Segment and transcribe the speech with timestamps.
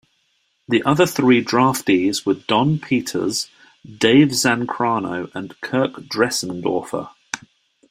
[0.67, 3.51] The other three draftees were Don Peters,
[3.85, 7.11] Dave Zancanaro and Kirk Dressendorfer.